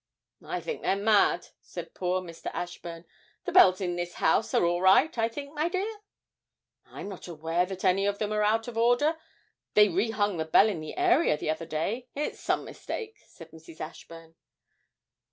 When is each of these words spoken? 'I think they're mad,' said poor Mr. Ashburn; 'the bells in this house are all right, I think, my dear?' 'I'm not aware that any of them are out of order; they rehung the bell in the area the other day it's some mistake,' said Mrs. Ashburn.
'I 0.43 0.61
think 0.61 0.81
they're 0.81 0.95
mad,' 0.95 1.49
said 1.61 1.93
poor 1.93 2.21
Mr. 2.21 2.49
Ashburn; 2.55 3.05
'the 3.45 3.51
bells 3.51 3.79
in 3.79 3.97
this 3.97 4.15
house 4.15 4.51
are 4.55 4.65
all 4.65 4.81
right, 4.81 5.15
I 5.15 5.29
think, 5.29 5.53
my 5.53 5.69
dear?' 5.69 5.99
'I'm 6.87 7.07
not 7.07 7.27
aware 7.27 7.67
that 7.67 7.85
any 7.85 8.07
of 8.07 8.17
them 8.17 8.33
are 8.33 8.41
out 8.41 8.67
of 8.67 8.79
order; 8.79 9.15
they 9.75 9.89
rehung 9.89 10.39
the 10.39 10.45
bell 10.45 10.69
in 10.69 10.79
the 10.81 10.97
area 10.97 11.37
the 11.37 11.51
other 11.51 11.67
day 11.67 12.07
it's 12.15 12.39
some 12.39 12.65
mistake,' 12.65 13.19
said 13.27 13.51
Mrs. 13.51 13.79
Ashburn. 13.79 14.33